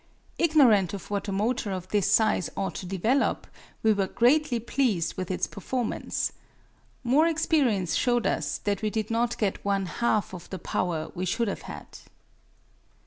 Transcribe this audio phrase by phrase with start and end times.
[0.39, 3.45] Ignorant of what a motor of this size ought to develop,
[3.83, 6.33] we were greatly pleased with its performance.
[7.03, 11.25] More experience showed us that we did not get one half of the power we
[11.25, 11.99] should have had.